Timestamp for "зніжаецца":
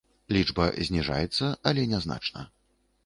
0.87-1.51